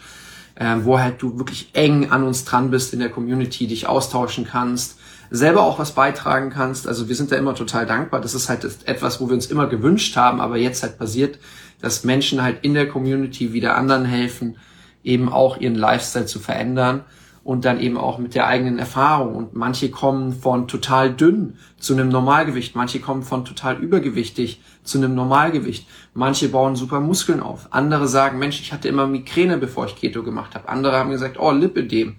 ähm, 0.57 0.85
wo 0.85 1.01
halt 1.01 1.21
du 1.21 1.39
wirklich 1.39 1.71
eng 1.73 2.11
an 2.11 2.23
uns 2.23 2.45
dran 2.45 2.71
bist 2.71 2.93
in 2.93 3.01
der 3.01 3.11
Community, 3.11 3.67
dich 3.67 3.89
austauschen 3.89 4.45
kannst, 4.45 4.99
selber 5.31 5.63
auch 5.63 5.81
was 5.81 5.93
beitragen 5.93 6.51
kannst. 6.51 6.87
Also 6.87 7.09
wir 7.09 7.17
sind 7.17 7.33
da 7.33 7.37
immer 7.37 7.57
total 7.57 7.87
dankbar. 7.87 8.21
Das 8.21 8.35
ist 8.35 8.49
halt 8.49 8.65
etwas, 8.85 9.21
wo 9.21 9.29
wir 9.29 9.35
uns 9.35 9.47
immer 9.47 9.67
gewünscht 9.67 10.17
haben, 10.17 10.41
aber 10.41 10.57
jetzt 10.57 10.85
halt 10.85 10.99
passiert, 10.99 11.39
dass 11.81 12.05
Menschen 12.05 12.43
halt 12.43 12.59
in 12.63 12.75
der 12.75 12.89
Community 12.89 13.53
wieder 13.53 13.77
anderen 13.77 14.05
helfen, 14.05 14.57
eben 15.05 15.33
auch 15.33 15.59
ihren 15.59 15.77
Lifestyle 15.77 16.27
zu 16.27 16.41
verändern 16.41 17.05
und 17.45 17.67
dann 17.67 17.79
eben 17.79 17.99
auch 17.99 18.19
mit 18.19 18.35
der 18.35 18.47
eigenen 18.47 18.79
Erfahrung. 18.79 19.35
Und 19.37 19.55
manche 19.55 19.91
kommen 19.91 20.33
von 20.33 20.67
total 20.67 21.13
dünn 21.13 21.59
zu 21.79 21.93
einem 21.93 22.09
Normalgewicht, 22.09 22.75
manche 22.75 23.01
kommen 23.01 23.23
von 23.23 23.45
total 23.45 23.77
übergewichtig 23.77 24.63
zu 24.83 24.99
einem 24.99 25.15
Normalgewicht, 25.15 25.87
manche 26.15 26.49
bauen 26.49 26.75
super 26.75 27.01
Muskeln 27.01 27.41
auf, 27.41 27.69
andere 27.71 28.09
sagen, 28.09 28.39
Mensch, 28.39 28.61
ich 28.61 28.73
hatte 28.73 28.89
immer 28.89 29.07
Migräne, 29.07 29.59
bevor 29.59 29.87
ich 29.87 29.97
Keto 29.97 30.23
gemacht 30.23 30.55
habe, 30.55 30.69
andere 30.69 30.97
haben 30.97 31.11
gesagt, 31.11 31.39
oh, 31.39 31.53
Lipödem. 31.53 32.17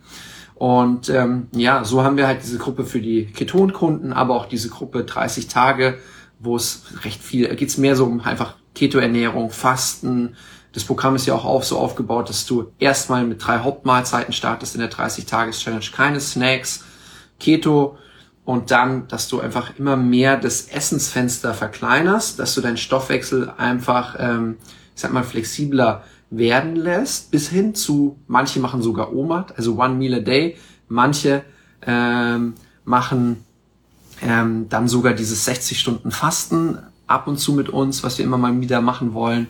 Und 0.53 1.09
ähm, 1.09 1.47
ja, 1.51 1.83
so 1.83 2.03
haben 2.03 2.15
wir 2.15 2.27
halt 2.27 2.41
diese 2.43 2.57
Gruppe 2.57 2.85
für 2.85 3.01
die 3.01 3.25
Ketonkunden, 3.25 4.13
aber 4.13 4.35
auch 4.35 4.45
diese 4.45 4.69
Gruppe 4.69 5.03
30 5.03 5.47
Tage, 5.47 5.97
wo 6.39 6.55
es 6.55 6.85
recht 7.03 7.21
viel, 7.21 7.53
geht 7.55 7.69
es 7.69 7.77
mehr 7.77 7.95
so 7.95 8.05
um 8.05 8.21
einfach 8.21 8.55
Ketoernährung, 8.73 9.49
Fasten, 9.49 10.35
das 10.75 10.83
Programm 10.83 11.15
ist 11.15 11.25
ja 11.25 11.33
auch 11.33 11.63
so 11.63 11.79
aufgebaut, 11.79 12.27
dass 12.27 12.45
du 12.45 12.73
erstmal 12.79 13.23
mit 13.23 13.45
drei 13.45 13.59
Hauptmahlzeiten 13.59 14.33
startest 14.33 14.75
in 14.75 14.81
der 14.81 14.91
30-Tages-Challenge, 14.91 15.85
keine 15.95 16.19
Snacks, 16.19 16.83
Keto 17.39 17.97
und 18.43 18.71
dann, 18.71 19.07
dass 19.07 19.29
du 19.29 19.39
einfach 19.39 19.79
immer 19.79 19.95
mehr 19.95 20.35
das 20.35 20.67
Essensfenster 20.67 21.53
verkleinerst, 21.53 22.39
dass 22.39 22.53
du 22.55 22.61
deinen 22.61 22.75
Stoffwechsel 22.75 23.53
einfach, 23.55 24.17
ähm, 24.19 24.57
ich 24.93 25.01
sag 25.01 25.13
mal, 25.13 25.23
flexibler 25.23 26.03
werden 26.29 26.75
lässt, 26.75 27.31
bis 27.31 27.47
hin 27.47 27.73
zu, 27.73 28.19
manche 28.27 28.59
machen 28.59 28.81
sogar 28.81 29.15
OMAD, 29.15 29.57
also 29.57 29.79
One 29.79 29.95
Meal 29.95 30.15
a 30.15 30.19
Day, 30.19 30.57
manche 30.89 31.43
ähm, 31.87 32.55
machen 32.83 33.45
ähm, 34.21 34.67
dann 34.67 34.89
sogar 34.89 35.13
dieses 35.13 35.45
60 35.45 35.79
Stunden 35.79 36.11
Fasten 36.11 36.79
ab 37.07 37.27
und 37.27 37.37
zu 37.37 37.53
mit 37.53 37.69
uns, 37.69 38.03
was 38.03 38.17
wir 38.17 38.25
immer 38.25 38.37
mal 38.37 38.59
wieder 38.59 38.81
machen 38.81 39.13
wollen. 39.13 39.47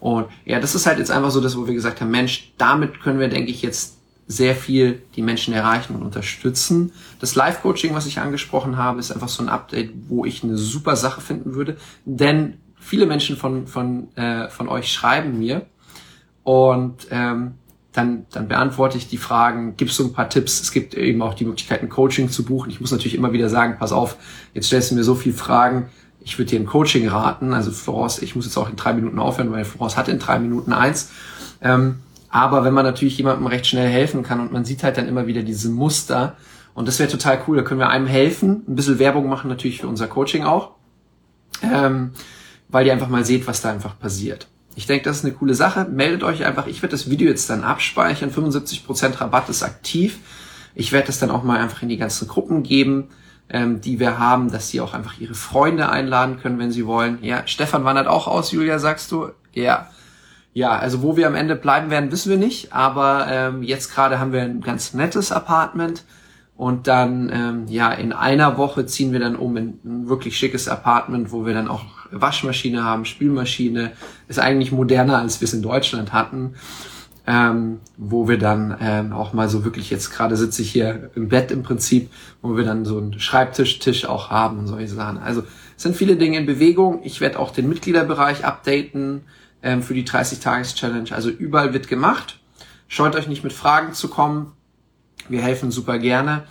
Und 0.00 0.26
ja, 0.44 0.60
das 0.60 0.74
ist 0.74 0.86
halt 0.86 0.98
jetzt 0.98 1.10
einfach 1.10 1.30
so 1.30 1.40
das, 1.40 1.56
wo 1.56 1.66
wir 1.66 1.74
gesagt 1.74 2.00
haben, 2.00 2.10
Mensch, 2.10 2.52
damit 2.58 3.00
können 3.00 3.18
wir, 3.18 3.28
denke 3.28 3.50
ich, 3.50 3.62
jetzt 3.62 3.98
sehr 4.26 4.54
viel 4.54 5.02
die 5.16 5.22
Menschen 5.22 5.54
erreichen 5.54 5.94
und 5.94 6.02
unterstützen. 6.02 6.92
Das 7.18 7.34
Live-Coaching, 7.34 7.94
was 7.94 8.06
ich 8.06 8.20
angesprochen 8.20 8.76
habe, 8.76 9.00
ist 9.00 9.10
einfach 9.10 9.28
so 9.28 9.42
ein 9.42 9.48
Update, 9.48 9.90
wo 10.08 10.26
ich 10.26 10.44
eine 10.44 10.58
super 10.58 10.96
Sache 10.96 11.22
finden 11.22 11.54
würde. 11.54 11.78
Denn 12.04 12.58
viele 12.78 13.06
Menschen 13.06 13.36
von, 13.36 13.66
von, 13.66 14.14
äh, 14.16 14.48
von 14.50 14.68
euch 14.68 14.92
schreiben 14.92 15.38
mir 15.38 15.66
und 16.44 17.08
ähm, 17.10 17.54
dann, 17.92 18.26
dann 18.30 18.48
beantworte 18.48 18.98
ich 18.98 19.08
die 19.08 19.16
Fragen, 19.16 19.76
gibst 19.76 19.96
so 19.96 20.04
ein 20.04 20.12
paar 20.12 20.28
Tipps. 20.28 20.60
Es 20.60 20.72
gibt 20.72 20.94
eben 20.94 21.20
auch 21.22 21.34
die 21.34 21.44
Möglichkeit, 21.44 21.82
ein 21.82 21.88
Coaching 21.88 22.30
zu 22.30 22.44
buchen. 22.44 22.70
Ich 22.70 22.80
muss 22.80 22.92
natürlich 22.92 23.14
immer 23.14 23.32
wieder 23.32 23.48
sagen, 23.48 23.76
pass 23.78 23.92
auf, 23.92 24.16
jetzt 24.54 24.66
stellst 24.66 24.90
du 24.90 24.94
mir 24.94 25.04
so 25.04 25.14
viele 25.14 25.34
Fragen, 25.34 25.88
ich 26.20 26.38
würde 26.38 26.50
dir 26.50 26.60
ein 26.60 26.66
Coaching 26.66 27.08
raten. 27.08 27.52
Also 27.52 27.70
Florence, 27.70 28.20
ich 28.20 28.36
muss 28.36 28.44
jetzt 28.44 28.56
auch 28.56 28.68
in 28.68 28.76
drei 28.76 28.92
Minuten 28.92 29.18
aufhören, 29.18 29.50
weil 29.52 29.64
Florence 29.64 29.96
hat 29.96 30.08
in 30.08 30.18
drei 30.18 30.38
Minuten 30.38 30.72
eins. 30.72 31.10
Ähm, 31.60 32.00
aber 32.30 32.64
wenn 32.64 32.74
man 32.74 32.84
natürlich 32.84 33.16
jemandem 33.16 33.46
recht 33.46 33.66
schnell 33.66 33.88
helfen 33.88 34.22
kann 34.22 34.40
und 34.40 34.52
man 34.52 34.64
sieht 34.64 34.82
halt 34.82 34.98
dann 34.98 35.08
immer 35.08 35.26
wieder 35.26 35.42
diese 35.42 35.70
Muster, 35.70 36.36
und 36.74 36.86
das 36.86 37.00
wäre 37.00 37.10
total 37.10 37.40
cool, 37.48 37.56
da 37.56 37.62
können 37.62 37.80
wir 37.80 37.88
einem 37.88 38.06
helfen, 38.06 38.62
ein 38.68 38.76
bisschen 38.76 39.00
Werbung 39.00 39.28
machen 39.28 39.48
natürlich 39.48 39.80
für 39.80 39.88
unser 39.88 40.06
Coaching 40.06 40.44
auch, 40.44 40.72
ähm, 41.62 42.12
weil 42.68 42.86
ihr 42.86 42.92
einfach 42.92 43.08
mal 43.08 43.24
seht, 43.24 43.48
was 43.48 43.62
da 43.62 43.72
einfach 43.72 43.98
passiert. 43.98 44.46
Ich 44.76 44.86
denke, 44.86 45.04
das 45.04 45.16
ist 45.16 45.24
eine 45.24 45.34
coole 45.34 45.54
Sache. 45.54 45.86
Meldet 45.90 46.22
euch 46.22 46.44
einfach. 46.44 46.68
Ich 46.68 46.82
werde 46.82 46.92
das 46.92 47.10
Video 47.10 47.28
jetzt 47.28 47.50
dann 47.50 47.64
abspeichern. 47.64 48.30
75% 48.30 49.20
Rabatt 49.20 49.48
ist 49.48 49.64
aktiv. 49.64 50.18
Ich 50.76 50.92
werde 50.92 51.08
das 51.08 51.18
dann 51.18 51.32
auch 51.32 51.42
mal 51.42 51.58
einfach 51.58 51.82
in 51.82 51.88
die 51.88 51.96
ganzen 51.96 52.28
Gruppen 52.28 52.62
geben 52.62 53.08
ähm, 53.50 53.80
die 53.80 53.98
wir 53.98 54.18
haben, 54.18 54.50
dass 54.50 54.68
sie 54.68 54.80
auch 54.80 54.94
einfach 54.94 55.18
ihre 55.18 55.34
Freunde 55.34 55.88
einladen 55.88 56.38
können, 56.40 56.58
wenn 56.58 56.72
sie 56.72 56.86
wollen. 56.86 57.18
Ja, 57.22 57.46
Stefan 57.46 57.84
wandert 57.84 58.06
auch 58.06 58.26
aus, 58.26 58.52
Julia, 58.52 58.78
sagst 58.78 59.10
du? 59.12 59.30
Ja. 59.52 59.88
Ja, 60.54 60.76
also 60.76 61.02
wo 61.02 61.16
wir 61.16 61.26
am 61.26 61.34
Ende 61.34 61.54
bleiben 61.56 61.90
werden, 61.90 62.10
wissen 62.10 62.30
wir 62.30 62.36
nicht. 62.36 62.72
Aber 62.72 63.26
ähm, 63.30 63.62
jetzt 63.62 63.94
gerade 63.94 64.18
haben 64.18 64.32
wir 64.32 64.42
ein 64.42 64.60
ganz 64.60 64.92
nettes 64.92 65.30
Apartment. 65.30 66.04
Und 66.56 66.88
dann, 66.88 67.30
ähm, 67.32 67.66
ja, 67.68 67.92
in 67.92 68.12
einer 68.12 68.58
Woche 68.58 68.84
ziehen 68.84 69.12
wir 69.12 69.20
dann 69.20 69.36
um 69.36 69.56
in 69.56 69.78
ein 69.84 70.08
wirklich 70.08 70.36
schickes 70.36 70.66
Apartment, 70.66 71.30
wo 71.30 71.46
wir 71.46 71.54
dann 71.54 71.68
auch 71.68 71.84
Waschmaschine 72.10 72.82
haben, 72.82 73.04
Spülmaschine. 73.04 73.92
Ist 74.26 74.40
eigentlich 74.40 74.72
moderner, 74.72 75.18
als 75.18 75.40
wir 75.40 75.46
es 75.46 75.54
in 75.54 75.62
Deutschland 75.62 76.12
hatten 76.12 76.54
ähm, 77.28 77.80
wo 77.98 78.26
wir 78.26 78.38
dann 78.38 78.74
ähm, 78.80 79.12
auch 79.12 79.34
mal 79.34 79.50
so 79.50 79.62
wirklich, 79.62 79.90
jetzt 79.90 80.10
gerade 80.10 80.34
sitze 80.34 80.62
ich 80.62 80.72
hier 80.72 81.10
im 81.14 81.28
Bett 81.28 81.50
im 81.50 81.62
Prinzip, 81.62 82.10
wo 82.40 82.56
wir 82.56 82.64
dann 82.64 82.86
so 82.86 82.96
einen 82.96 83.20
Schreibtisch-Tisch 83.20 84.06
auch 84.06 84.30
haben 84.30 84.58
und 84.58 84.66
solche 84.66 84.88
Sachen. 84.88 85.18
Also 85.18 85.42
es 85.76 85.82
sind 85.82 85.94
viele 85.94 86.16
Dinge 86.16 86.38
in 86.38 86.46
Bewegung. 86.46 87.00
Ich 87.04 87.20
werde 87.20 87.38
auch 87.38 87.50
den 87.50 87.68
Mitgliederbereich 87.68 88.46
updaten 88.46 89.24
ähm, 89.62 89.82
für 89.82 89.92
die 89.92 90.06
30-Tages-Challenge. 90.06 91.12
Also 91.12 91.28
überall 91.28 91.74
wird 91.74 91.88
gemacht. 91.88 92.40
Scheut 92.88 93.14
euch 93.14 93.28
nicht 93.28 93.44
mit 93.44 93.52
Fragen 93.52 93.92
zu 93.92 94.08
kommen. 94.08 94.52
Wir 95.28 95.42
helfen 95.42 95.70
super 95.70 95.98
gerne. 95.98 96.44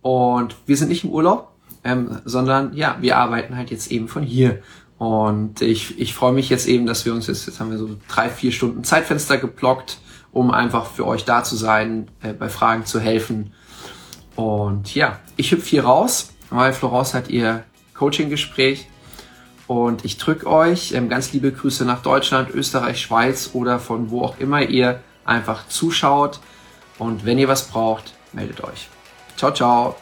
Und 0.00 0.56
wir 0.64 0.78
sind 0.78 0.88
nicht 0.88 1.04
im 1.04 1.10
Urlaub, 1.10 1.52
ähm, 1.84 2.20
sondern 2.24 2.72
ja, 2.72 2.96
wir 3.02 3.18
arbeiten 3.18 3.54
halt 3.54 3.70
jetzt 3.70 3.92
eben 3.92 4.08
von 4.08 4.22
hier. 4.22 4.62
Und 4.96 5.60
ich, 5.60 6.00
ich 6.00 6.14
freue 6.14 6.32
mich 6.32 6.48
jetzt 6.48 6.66
eben, 6.66 6.86
dass 6.86 7.04
wir 7.04 7.12
uns 7.12 7.26
jetzt, 7.26 7.46
jetzt 7.46 7.60
haben 7.60 7.70
wir 7.70 7.76
so 7.76 7.98
drei, 8.08 8.30
vier 8.30 8.50
Stunden 8.50 8.82
Zeitfenster 8.82 9.36
geblockt, 9.36 9.98
um 10.36 10.50
einfach 10.50 10.84
für 10.84 11.06
euch 11.06 11.24
da 11.24 11.42
zu 11.42 11.56
sein, 11.56 12.08
äh, 12.22 12.34
bei 12.34 12.50
Fragen 12.50 12.84
zu 12.84 13.00
helfen. 13.00 13.54
Und 14.34 14.94
ja, 14.94 15.18
ich 15.36 15.50
hüpfe 15.50 15.66
hier 15.66 15.84
raus, 15.84 16.34
weil 16.50 16.74
Florence 16.74 17.14
hat 17.14 17.30
ihr 17.30 17.64
Coaching-Gespräch. 17.94 18.86
Und 19.66 20.04
ich 20.04 20.18
drücke 20.18 20.46
euch 20.46 20.92
ähm, 20.92 21.08
ganz 21.08 21.32
liebe 21.32 21.50
Grüße 21.50 21.86
nach 21.86 22.02
Deutschland, 22.02 22.50
Österreich, 22.50 23.00
Schweiz 23.00 23.50
oder 23.54 23.80
von 23.80 24.10
wo 24.10 24.22
auch 24.22 24.38
immer 24.38 24.60
ihr 24.60 25.00
einfach 25.24 25.66
zuschaut. 25.68 26.38
Und 26.98 27.24
wenn 27.24 27.38
ihr 27.38 27.48
was 27.48 27.68
braucht, 27.68 28.12
meldet 28.34 28.62
euch. 28.62 28.88
Ciao, 29.36 29.52
ciao. 29.52 29.96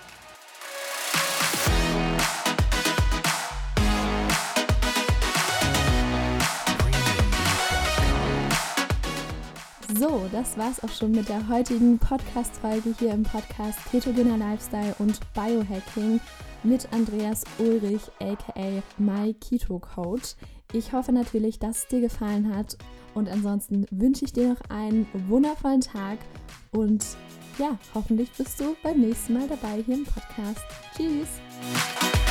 So, 9.92 10.28
das 10.32 10.56
war's 10.56 10.82
auch 10.82 10.88
schon 10.90 11.12
mit 11.12 11.28
der 11.28 11.46
heutigen 11.48 11.98
Podcast-Folge 11.98 12.94
hier 12.98 13.12
im 13.12 13.22
Podcast 13.22 13.78
Ketogener 13.90 14.38
Lifestyle 14.38 14.94
und 14.98 15.20
Biohacking 15.34 16.20
mit 16.62 16.88
Andreas 16.92 17.44
Ulrich, 17.58 18.02
aka 18.18 18.82
My 18.96 19.34
Keto 19.34 19.78
Coach. 19.78 20.36
Ich 20.72 20.92
hoffe 20.92 21.12
natürlich, 21.12 21.58
dass 21.58 21.78
es 21.78 21.86
dir 21.88 22.00
gefallen 22.00 22.54
hat 22.56 22.78
und 23.12 23.28
ansonsten 23.28 23.86
wünsche 23.90 24.24
ich 24.24 24.32
dir 24.32 24.54
noch 24.54 24.70
einen 24.70 25.06
wundervollen 25.28 25.82
Tag 25.82 26.18
und 26.72 27.04
ja, 27.58 27.78
hoffentlich 27.94 28.30
bist 28.32 28.58
du 28.58 28.74
beim 28.82 29.00
nächsten 29.00 29.34
Mal 29.34 29.46
dabei 29.46 29.82
hier 29.84 29.96
im 29.96 30.04
Podcast. 30.04 30.64
Tschüss! 30.96 32.23